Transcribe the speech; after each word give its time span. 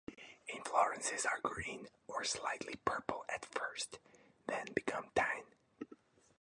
Inflorescences 0.51 1.27
are 1.27 1.39
green 1.47 1.87
or 2.07 2.23
slightly 2.23 2.73
purple 2.83 3.23
at 3.29 3.45
first, 3.45 3.99
then 4.47 4.65
become 4.73 5.11
tan. 5.13 5.43